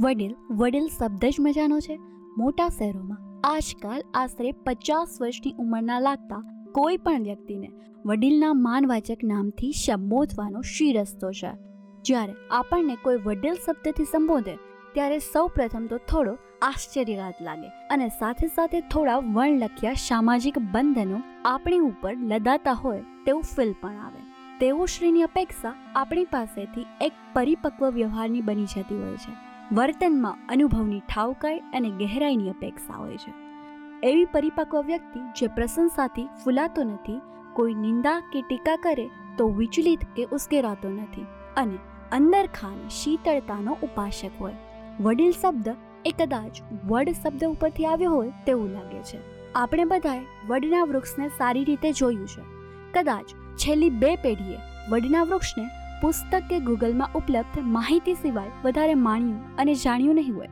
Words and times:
વડીલ 0.00 0.34
વડીલ 0.50 0.86
શબ્દ 0.88 1.24
જ 1.24 1.36
મજાનો 1.40 1.78
છે. 1.80 1.94
મોટા 2.38 2.68
શહેરોમાં 2.68 3.18
આજકાલ 3.44 4.02
આશરે 4.14 4.52
પચાસ 4.52 5.18
વર્ષની 5.20 5.54
ઉંમરના 5.58 6.00
લાગતા 6.00 6.40
કોઈ 6.72 6.96
પણ 6.96 7.22
વ્યક્તિને 7.22 7.68
વડીલના 8.06 8.52
માનવાચક 8.52 9.24
નામથી 9.24 9.72
સંબોધવાનો 9.72 10.60
શી 10.60 10.92
રસ્તો 10.92 11.32
છે? 11.32 11.50
જ્યારે 12.04 12.34
આપણને 12.50 12.96
કોઈ 13.02 13.16
વડીલ 13.16 13.54
શબ્દથી 13.54 14.04
સંબોધે, 14.04 14.54
ત્યારે 14.94 15.18
સૌ 15.18 15.46
પ્રથમ 15.46 15.86
તો 15.86 15.98
થોડો 16.08 16.34
આશ્ચર્યઘાત 16.62 17.42
લાગે 17.42 17.68
અને 17.90 18.08
સાથે 18.08 18.46
સાથે 18.46 18.80
થોડા 18.80 19.16
વર્ણલખ્યા 19.16 19.92
સામાજિક 19.92 20.58
બંધનો 20.58 21.20
આપણી 21.44 21.78
ઉપર 21.78 22.16
લદાતા 22.16 22.72
હોય 22.72 23.04
તેવું 23.26 23.42
ફીલ 23.42 23.74
પણ 23.80 24.00
આવે. 24.06 24.24
તેઓ 24.60 24.86
શ્રીની 24.86 25.22
અપેક્ષા 25.22 25.76
આપણી 25.96 26.24
પાસેથી 26.24 26.86
એક 27.00 27.12
પરિપક્વ 27.32 27.90
વ્યવહારની 27.90 28.40
બની 28.40 28.64
જતી 28.64 29.00
હોય 29.02 29.16
છે. 29.16 29.49
વર્તનમાં 29.72 30.38
અનુભવની 30.48 31.00
ઠાવકાઈ 31.00 31.58
અને 31.58 31.90
ગહેરાઈની 31.90 32.50
અપેક્ષા 32.50 32.94
હોય 32.94 33.16
છે. 33.16 33.32
એવી 34.02 34.24
પરિપક્વ 34.24 34.82
વ્યક્તિ 34.82 35.20
જે 35.20 35.46
પ્રશંસાથી 35.46 36.28
ફૂલાતો 36.44 36.84
નથી, 36.84 37.20
કોઈ 37.52 37.74
નિંદા 37.74 38.20
કે 38.32 38.42
ટીકા 38.42 38.76
કરે 38.76 39.10
તો 39.38 39.48
વિચલિત 39.48 40.04
કે 40.16 40.24
ઉશ્કેરાતો 40.24 40.88
નથી 40.88 41.26
અને 41.56 41.78
અંદર 42.12 42.46
ખાન 42.46 42.88
શીતળતાનો 42.88 43.76
ઉપાસક 43.82 44.40
હોય. 44.40 44.54
વડીલ 45.00 45.32
શબ્દ 45.32 45.68
એ 46.04 46.14
કદાચ 46.18 46.62
વડ 46.84 47.10
શબ્દ 47.10 47.44
ઉપરથી 47.44 47.86
આવ્યો 47.86 48.10
હોય 48.10 48.32
તેવું 48.46 48.70
લાગે 48.70 49.02
છે. 49.02 49.52
આપણે 49.52 49.84
બધાએ 49.84 50.20
વડના 50.48 50.84
વૃક્ષને 50.84 51.28
સારી 51.28 51.64
રીતે 51.64 51.92
જોયું 51.92 52.26
છે. 52.26 52.42
કદાચ 52.92 53.24
છેલ્લી 53.56 53.90
બે 53.90 54.16
પેઢીએ 54.16 54.58
વડના 54.90 55.22
વૃક્ષને 55.22 55.64
પુસ્તક 56.02 56.34
કે 56.48 56.58
ગૂગલમાં 56.58 57.14
ઉપલબ્ધ 57.14 57.58
માહિતી 57.76 58.14
સિવાય 58.14 58.50
વધારે 58.64 58.94
માણ્યું 58.94 59.56
અને 59.56 59.74
જાણ્યું 59.74 60.14
નહીં 60.14 60.36
હોય. 60.36 60.50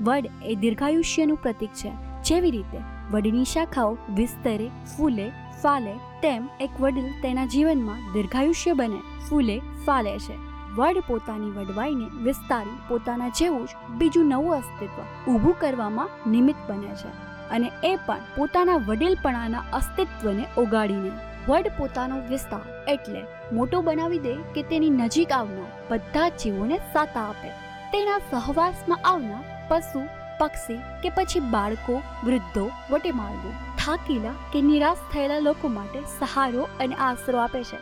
વડ 0.00 0.26
એ 0.44 0.54
દીર્ઘાયુષ્યનું 0.54 1.36
પ્રતીક 1.36 1.70
છે. 1.72 1.92
જેવી 2.22 2.50
રીતે 2.50 2.80
વડની 3.10 3.44
શાખાઓ 3.44 3.96
વિસ્તરે, 4.14 4.70
ફૂલે, 4.96 5.32
ફાલે 5.62 5.94
તેમ 6.22 6.48
એક 6.60 6.70
વડીલ 6.80 7.08
તેના 7.22 7.44
જીવનમાં 7.44 8.12
દીર્ઘાયુષ્ય 8.12 8.72
બને, 8.72 9.00
ફૂલે, 9.28 9.56
ફાલે 9.86 10.18
છે. 10.18 10.36
વડ 10.76 10.98
પોતાની 11.06 11.50
વડવાઈને 11.50 12.06
વિસ્તારી 12.22 12.78
પોતાના 12.88 13.28
જેવું 13.28 13.66
જ 13.66 13.70
બીજું 13.98 14.26
નવું 14.26 14.54
અસ્તિત્વ 14.54 14.98
ઊભું 15.32 15.56
કરવામાં 15.60 16.30
નિમિત્ત 16.30 16.60
બને 16.68 16.92
છે 16.94 17.10
અને 17.50 17.70
એ 17.84 17.96
પણ 17.96 18.28
પોતાના 18.36 18.76
વડીલપણાના 18.76 19.64
અસ્તિત્વને 19.72 20.44
ઓગાડીને 20.56 21.10
વડ 21.48 21.70
પોતાનો 21.78 22.20
વિસ્તાર 22.20 22.90
એટલે 22.90 23.24
મોટો 23.52 23.82
બનાવી 23.82 24.18
દે 24.18 24.34
કે 24.54 24.62
તેની 24.62 24.90
નજીક 24.90 25.32
આવનાર 25.32 25.70
બધા 25.90 26.28
જીવોને 26.28 26.78
સાતા 26.78 27.20
આપે. 27.20 27.48
તેના 27.92 28.18
સહવાસમાં 28.18 28.98
આવનાર 29.04 29.44
પશુ, 29.68 30.02
પક્ષી 30.38 30.74
કે 31.02 31.10
પછી 31.10 31.40
બાળકો, 31.40 32.02
વૃદ્ધો 32.24 32.70
વટે 32.90 33.12
માળવું, 33.12 33.52
થાકેલા 33.52 34.34
કે 34.52 34.62
નિરાશ 34.62 34.96
થયેલા 35.12 35.38
લોકો 35.38 35.68
માટે 35.68 36.00
સહારો 36.00 36.68
અને 36.80 36.94
આશરો 36.94 37.38
આપે 37.38 37.62
છે. 37.64 37.78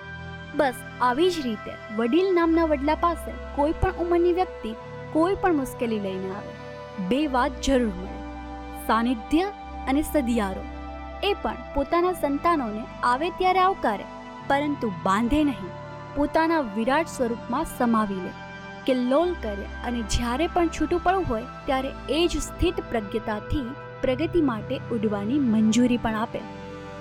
બસ 0.56 0.74
આવી 1.00 1.30
જ 1.30 1.34
રીતે 1.44 1.96
વડીલ 1.96 2.34
નામના 2.34 2.64
વડલા 2.64 2.94
પાસે 2.94 3.32
કોઈ 3.56 3.72
પણ 3.80 3.92
ઉંમરની 3.92 4.32
વ્યક્તિ 4.32 4.74
કોઈ 5.12 5.34
પણ 5.34 5.54
મુશ્કેલી 5.54 6.00
લઈને 6.00 6.30
આવે. 6.30 6.54
બે 7.08 7.26
વાત 7.26 7.50
જરૂર 7.62 7.88
મળે. 7.88 8.22
સાનિધ્ય 8.86 9.42
અને 9.88 10.02
સદિયારો. 10.02 10.75
એ 11.22 11.34
પણ 11.42 11.54
પોતાના 11.74 12.12
સંતાનોને 12.12 12.82
આવે 13.02 13.30
ત્યારે 13.30 13.58
આવકારે, 13.58 14.04
પરંતુ 14.48 14.90
બાંધે 15.02 15.44
નહીં. 15.44 15.70
પોતાના 16.16 16.60
વિરાટ 16.60 17.06
સ્વરૂપમાં 17.06 17.64
સમાવી 17.78 18.14
લે. 18.14 18.30
કે 18.86 18.94
લોલ 18.94 19.32
કરે 19.42 19.66
અને 19.84 20.02
જ્યારે 20.02 20.46
પણ 20.46 20.68
છૂટું 20.68 21.02
પડવું 21.02 21.24
હોય, 21.28 21.42
ત્યારે 21.66 21.90
એ 22.08 22.26
જ 22.26 22.40
સ્થિત 22.40 22.74
પ્રજ્ઞતાથી 22.90 23.74
પ્રગતિ 24.02 24.40
માટે 24.40 24.76
ઉડવાની 24.92 25.38
મંજૂરી 25.38 25.96
પણ 25.96 26.14
આપે. 26.14 26.40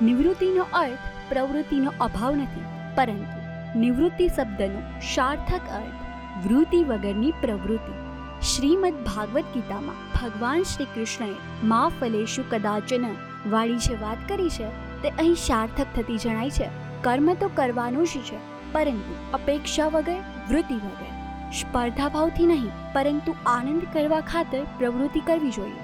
નિવૃત્તિનો 0.01 0.65
અર્થ 0.73 1.05
પ્રવૃત્તિનો 1.29 1.93
અભાવ 2.01 2.35
નથી, 2.35 2.65
પરંતુ 2.95 3.79
નિવૃત્તિ 3.79 4.27
શબ્દનો 4.27 4.81
સાર્થક 5.15 5.61
અર્થ 5.71 6.47
વૃત્તિ 6.47 6.83
વગરની 6.83 7.31
પ્રવૃત્તિ. 7.41 7.93
શ્રીમદ 8.41 8.93
ભાગવત 8.93 9.43
ગીતામાં 9.53 10.01
ભગવાન 10.13 10.63
શ્રી 10.63 10.85
કૃષ્ણએ 10.85 11.29
મા 11.63 11.87
ફલેશુ 11.99 12.43
કદાચન 12.49 13.05
વાળી 13.51 13.77
જે 13.77 13.95
વાત 13.95 14.17
કરી 14.27 14.49
છે, 14.49 14.67
તે 15.01 15.09
અહીં 15.09 15.35
સાર્થક 15.35 15.85
થતી 15.95 16.17
જણાય 16.17 16.49
છે. 16.49 16.67
કર્મ 17.03 17.33
તો 17.33 17.47
કરવાનું 17.47 18.05
જ 18.05 18.09
છે, 18.09 18.37
પરંતુ 18.73 19.15
અપેક્ષા 19.33 19.87
વગર, 19.87 20.21
વૃત્તિ 20.49 20.73
વગર. 20.73 21.11
સ્પર્ધાભાવથી 21.53 22.45
નહીં, 22.45 22.69
પરંતુ 22.93 23.35
આનંદ 23.45 23.81
કરવા 23.93 24.21
ખાતર 24.21 24.63
પ્રવૃત્તિ 24.77 25.19
કરવી 25.19 25.51
જોઈએ. 25.51 25.83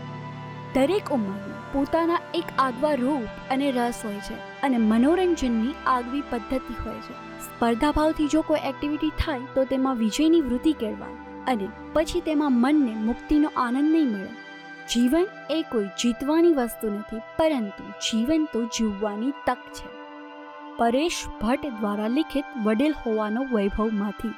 દરેક 0.74 1.12
ઉંમરમાં 1.12 1.74
પોતાના 1.74 2.22
એક 2.34 2.46
આગવા 2.60 2.94
રૂપ 2.94 3.52
અને 3.52 3.72
રસ 3.72 4.00
હોય 4.06 4.20
છે, 4.20 4.34
અને 4.62 4.78
મનોરંજનની 4.78 5.74
આગવી 5.86 6.24
પદ્ધતિ 6.30 6.74
હોય 6.86 6.94
છે. 6.94 7.14
સ્પર્ધાભાવથી 7.42 8.28
જો 8.28 8.42
કોઈ 8.42 8.60
એક્ટિવિટી 8.66 9.10
થાય, 9.10 9.40
તો 9.56 9.66
તેમાં 9.66 9.96
વિજયની 9.96 10.42
વૃત્તિ 10.42 10.74
કહેવાય 10.74 11.18
અને 11.48 11.68
પછી 11.94 12.22
તેમાં 12.22 12.52
મનને 12.52 12.96
મુક્તિનો 12.96 13.50
આનંદ 13.56 13.92
નહીં 13.92 14.08
મળે. 14.08 14.30
જીવન 14.92 15.26
એ 15.50 15.62
કોઈ 15.62 15.86
જીતવાની 15.86 16.54
વસ્તુ 16.54 16.90
નથી, 16.90 17.22
પરંતુ 17.38 17.84
જીવન 17.84 18.48
તો 18.54 18.64
જીવવાની 18.64 19.32
તક 19.32 19.58
છે. 19.74 19.90
પરેશ 20.78 21.26
ભટ્ટ 21.42 21.66
દ્વારા 21.80 22.08
લિખિત 22.08 22.46
વડીલ 22.64 22.94
હોવાનો 23.06 23.44
વૈભવમાંથી 23.52 24.34